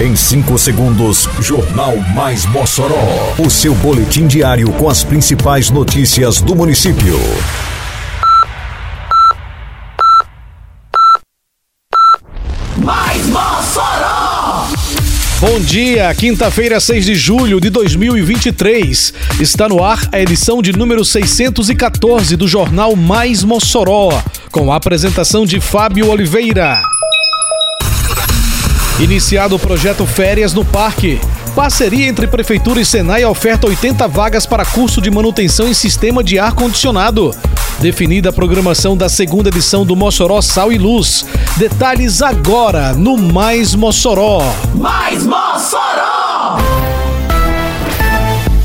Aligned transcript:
Em 0.00 0.14
5 0.14 0.56
segundos, 0.58 1.28
Jornal 1.40 1.96
Mais 2.14 2.46
Mossoró. 2.46 3.34
O 3.36 3.50
seu 3.50 3.74
boletim 3.74 4.28
diário 4.28 4.70
com 4.74 4.88
as 4.88 5.02
principais 5.02 5.70
notícias 5.70 6.40
do 6.40 6.54
município. 6.54 7.18
Mais 12.76 13.26
Mossoró! 13.26 14.68
Bom 15.40 15.58
dia, 15.58 16.14
quinta-feira, 16.14 16.78
6 16.78 17.04
de 17.04 17.16
julho 17.16 17.60
de 17.60 17.68
2023. 17.68 19.12
Está 19.40 19.68
no 19.68 19.82
ar 19.82 20.00
a 20.12 20.20
edição 20.20 20.62
de 20.62 20.70
número 20.70 21.04
614 21.04 22.36
do 22.36 22.46
Jornal 22.46 22.94
Mais 22.94 23.42
Mossoró, 23.42 24.22
com 24.52 24.72
a 24.72 24.76
apresentação 24.76 25.44
de 25.44 25.58
Fábio 25.58 26.08
Oliveira. 26.08 26.87
Iniciado 29.00 29.54
o 29.54 29.58
projeto 29.60 30.04
Férias 30.04 30.52
no 30.52 30.64
Parque. 30.64 31.20
Parceria 31.54 32.08
entre 32.08 32.26
Prefeitura 32.26 32.80
e 32.80 32.84
Senai 32.84 33.24
oferta 33.24 33.68
80 33.68 34.08
vagas 34.08 34.44
para 34.44 34.64
curso 34.64 35.00
de 35.00 35.08
manutenção 35.08 35.68
em 35.68 35.74
sistema 35.74 36.22
de 36.22 36.36
ar-condicionado. 36.36 37.32
Definida 37.78 38.30
a 38.30 38.32
programação 38.32 38.96
da 38.96 39.08
segunda 39.08 39.50
edição 39.50 39.86
do 39.86 39.94
Mossoró 39.94 40.42
Sal 40.42 40.72
e 40.72 40.78
Luz. 40.78 41.24
Detalhes 41.56 42.20
agora 42.22 42.92
no 42.92 43.16
Mais 43.16 43.72
Mossoró. 43.72 44.42
Mais 44.74 45.24
Mossoró! 45.24 45.77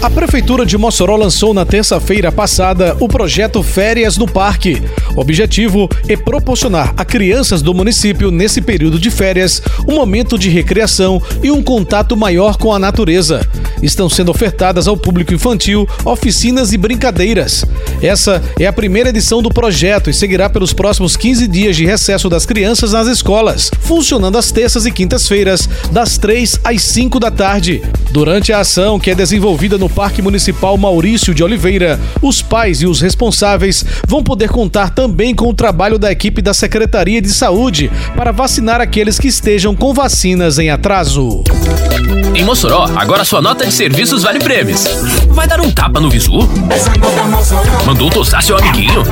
A 0.04 0.10
Prefeitura 0.10 0.66
de 0.66 0.78
Mossoró 0.78 1.16
lançou 1.16 1.54
na 1.54 1.66
terça-feira 1.66 2.30
passada 2.30 2.94
o 3.00 3.08
projeto 3.08 3.64
Férias 3.64 4.18
no 4.18 4.28
Parque. 4.28 4.84
O 5.16 5.22
objetivo 5.22 5.90
é 6.10 6.18
proporcionar 6.18 6.94
a 6.98 7.06
crianças 7.06 7.62
do 7.62 7.74
município, 7.74 8.30
nesse 8.30 8.62
período 8.62 9.00
de 9.00 9.10
férias, 9.10 9.62
um 9.88 9.96
momento 9.96 10.38
de 10.38 10.50
recreação 10.50 11.22
e 11.42 11.50
um 11.50 11.64
contato 11.64 12.18
maior 12.18 12.58
com 12.58 12.74
a 12.74 12.80
natureza. 12.80 13.48
Estão 13.82 14.10
sendo 14.10 14.30
ofertadas 14.30 14.90
ao 14.90 14.98
público 14.98 15.34
infantil 15.34 15.88
oficinas 16.04 16.74
e 16.74 16.78
brincadeiras. 16.78 17.64
Essa 18.02 18.44
é 18.60 18.68
a 18.68 18.74
primeira 18.74 19.08
edição 19.08 19.42
do 19.42 19.50
projeto 19.50 20.10
e 20.10 20.14
seguirá 20.14 20.50
pelos 20.50 20.74
próximos 20.74 21.16
15 21.16 21.48
dias 21.48 21.78
de 21.78 21.86
recesso 21.86 22.28
das 22.28 22.46
crianças 22.46 22.92
nas 22.92 23.08
escolas, 23.08 23.72
funcionando 23.80 24.38
às 24.38 24.52
terças 24.52 24.86
e 24.86 24.92
quintas-feiras, 24.92 25.70
das 25.94 26.18
3 26.18 26.60
às 26.62 26.82
5 26.82 27.22
da 27.22 27.32
tarde. 27.32 27.82
Durante 28.14 28.54
a 28.54 28.60
ação, 28.60 29.00
que 29.00 29.10
é 29.10 29.16
desenvolvida 29.16 29.76
no 29.76 29.90
Parque 29.90 30.22
Municipal 30.22 30.78
Maurício 30.78 31.34
de 31.34 31.44
Oliveira, 31.44 32.00
os 32.22 32.44
pais 32.44 32.84
e 32.84 32.86
os 32.86 33.02
responsáveis 33.02 33.84
vão 34.08 34.22
poder 34.24 34.50
contar 34.50 34.92
também 34.92 35.34
com 35.34 35.50
o 35.50 35.54
trabalho 35.54 35.98
da 35.98 36.12
equipe 36.12 36.40
da 36.40 36.54
Secretaria 36.54 37.20
de 37.20 37.34
Saúde 37.34 37.90
para 38.16 38.32
vacinar 38.32 38.80
aqueles 38.80 39.18
que 39.18 39.28
estejam 39.28 39.76
com 39.76 39.96
vacinas 39.96 40.60
em 40.60 40.70
atraso. 40.70 41.44
Em 42.36 42.44
Mossoró, 42.44 42.90
agora 42.96 43.24
sua 43.24 43.42
nota 43.42 43.66
de 43.66 43.72
serviços 43.72 44.24
vale 44.24 44.40
prêmios. 44.40 44.86
Vai 45.30 45.48
dar 45.48 45.60
um 45.60 45.72
tapa 45.72 46.00
no 46.00 46.10
visu? 46.10 46.48
Mandou 47.86 48.10
tosar 48.10 48.42
seu 48.44 48.58
amiguinho? 48.58 49.04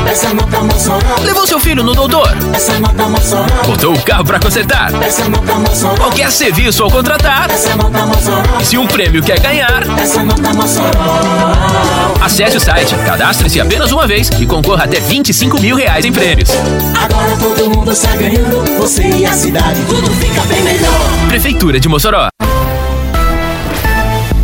Levou 1.24 1.48
seu 1.48 1.60
filho 1.60 1.84
no 1.84 1.94
doutor? 1.94 2.30
Botou 3.66 3.94
o 3.94 4.02
carro 4.02 4.26
pra 4.26 4.40
consertar? 4.40 4.92
Qualquer 5.98 6.32
serviço 6.32 6.84
ao 6.84 6.90
contratar? 6.90 7.48
E 8.60 8.66
se 8.66 8.78
um 8.78 8.88
prêmio 8.92 9.24
quer 9.24 9.40
ganhar? 9.40 9.84
Acesse 12.22 12.58
o 12.58 12.60
site, 12.60 12.94
cadastre-se 13.06 13.60
apenas 13.60 13.92
uma 13.92 14.06
vez 14.06 14.30
e 14.40 14.46
concorra 14.46 14.84
até 14.84 15.00
25 15.00 15.60
mil 15.60 15.76
reais 15.76 16.06
em 16.06 16.12
prêmios. 16.12 16.50
Agora 16.96 17.38
todo 17.38 17.70
mundo 17.70 17.92
está 17.92 18.16
ganhando, 18.16 18.64
você 18.78 19.04
e 19.04 19.26
a 19.26 19.32
cidade, 19.32 19.82
tudo 19.88 20.12
fica 20.12 20.42
bem 20.42 20.62
melhor. 20.62 21.28
Prefeitura 21.30 21.80
de 21.80 21.88
Mossoró. 21.88 22.28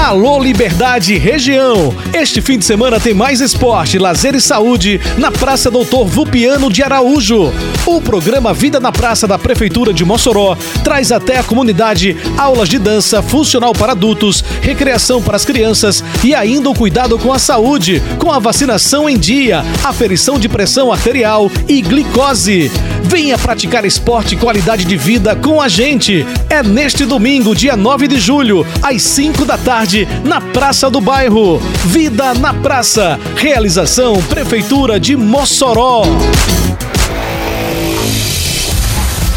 Alô 0.06 0.38
Liberdade 0.38 1.18
Região! 1.18 1.92
Este 2.14 2.40
fim 2.40 2.60
de 2.60 2.64
semana 2.64 3.00
tem 3.00 3.12
mais 3.12 3.40
esporte, 3.40 3.98
lazer 3.98 4.36
e 4.36 4.40
saúde 4.40 5.00
na 5.18 5.32
Praça 5.32 5.68
Doutor 5.68 6.06
Vupiano 6.06 6.72
de 6.72 6.80
Araújo. 6.80 7.52
O 7.84 8.00
programa 8.00 8.54
Vida 8.54 8.78
na 8.78 8.92
Praça 8.92 9.26
da 9.26 9.36
Prefeitura 9.36 9.92
de 9.92 10.04
Mossoró 10.04 10.56
traz 10.84 11.10
até 11.10 11.38
a 11.38 11.42
comunidade 11.42 12.16
aulas 12.38 12.68
de 12.68 12.78
dança 12.78 13.20
funcional 13.20 13.72
para 13.72 13.92
adultos, 13.92 14.44
recreação 14.62 15.20
para 15.20 15.34
as 15.34 15.44
crianças 15.44 16.04
e 16.22 16.36
ainda 16.36 16.70
o 16.70 16.74
cuidado 16.74 17.18
com 17.18 17.32
a 17.32 17.38
saúde, 17.40 18.00
com 18.20 18.30
a 18.30 18.38
vacinação 18.38 19.08
em 19.08 19.18
dia, 19.18 19.64
aferição 19.82 20.38
de 20.38 20.48
pressão 20.48 20.92
arterial 20.92 21.50
e 21.68 21.82
glicose. 21.82 22.70
Venha 23.02 23.38
praticar 23.38 23.84
esporte 23.84 24.34
e 24.34 24.38
qualidade 24.38 24.84
de 24.84 24.96
vida 24.96 25.36
com 25.36 25.60
a 25.60 25.68
gente. 25.68 26.26
É 26.50 26.60
neste 26.60 27.04
domingo, 27.04 27.54
dia 27.54 27.76
9 27.76 28.08
de 28.08 28.18
julho, 28.18 28.66
às 28.82 29.00
5 29.02 29.44
da 29.44 29.56
tarde, 29.56 29.95
na 30.24 30.40
Praça 30.40 30.90
do 30.90 31.00
Bairro. 31.00 31.58
Vida 31.86 32.34
na 32.34 32.52
Praça. 32.52 33.18
Realização 33.36 34.20
Prefeitura 34.24 35.00
de 35.00 35.16
Mossoró. 35.16 36.02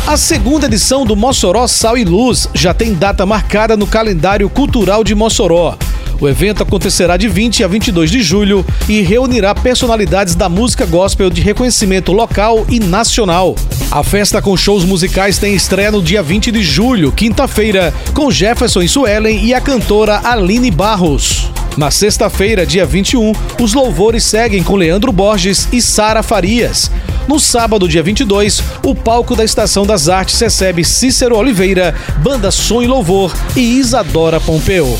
A 0.08 0.18
segunda 0.18 0.66
edição 0.66 1.06
do 1.06 1.16
Mossoró 1.16 1.68
Sal 1.68 1.96
e 1.96 2.04
Luz 2.04 2.50
já 2.54 2.74
tem 2.74 2.96
data 2.96 3.26
marcada 3.26 3.78
no 3.78 3.86
calendário 3.86 4.50
cultural 4.50 5.04
de 5.04 5.14
Mossoró. 5.14 5.78
O 6.22 6.28
evento 6.28 6.64
acontecerá 6.64 7.16
de 7.16 7.28
20 7.28 7.64
a 7.64 7.68
22 7.68 8.12
de 8.12 8.22
julho 8.22 8.66
e 8.90 9.02
reunirá 9.02 9.56
personalidades 9.56 10.36
da 10.36 10.50
música 10.50 10.86
gospel 10.86 11.30
de 11.30 11.42
reconhecimento 11.42 12.12
local 12.12 12.66
e 12.70 12.80
nacional. 12.80 13.56
A 13.90 14.04
festa 14.04 14.42
com 14.42 14.56
shows 14.58 14.84
musicais 14.84 15.38
tem 15.38 15.56
estreia 15.56 15.92
no 15.92 16.02
dia 16.02 16.22
20 16.22 16.52
de 16.52 16.62
julho, 16.62 17.12
quinta-feira, 17.12 17.94
com 18.14 18.30
Jefferson 18.30 18.86
Suelen 18.88 19.44
e 19.44 19.54
a 19.54 19.62
cantora 19.62 20.20
Aline 20.24 20.70
Barros. 20.70 21.50
Na 21.78 21.90
sexta-feira, 21.90 22.66
dia 22.66 22.86
21, 22.86 23.32
os 23.62 23.74
louvores 23.74 24.26
seguem 24.26 24.62
com 24.62 24.76
Leandro 24.76 25.14
Borges 25.14 25.70
e 25.72 25.82
Sara 25.82 26.22
Farias. 26.22 26.92
No 27.28 27.40
sábado, 27.40 27.88
dia 27.88 28.04
22, 28.04 28.62
o 28.84 28.94
palco 28.94 29.36
da 29.36 29.46
Estação 29.46 29.86
das 29.86 30.10
Artes 30.10 30.40
recebe 30.40 30.84
Cícero 30.84 31.38
Oliveira, 31.38 31.96
Banda 32.18 32.52
Som 32.52 32.82
e 32.82 32.88
Louvor 32.88 33.34
e 33.56 33.80
Isadora 33.80 34.42
Pompeu. 34.42 35.00